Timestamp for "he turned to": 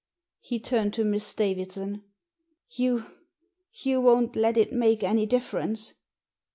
0.39-1.05